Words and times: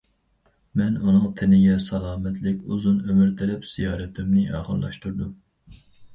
مەن 0.79 0.95
ئۇنىڭ 1.01 1.27
تېنىگە 1.41 1.75
سالامەتلىك، 1.83 2.65
ئۇزۇن 2.71 2.97
ئۆمۈر 3.07 3.31
تىلەپ 3.43 3.69
زىيارىتىمنى 3.75 4.49
ئاخىرلاشتۇردۇم. 4.57 5.39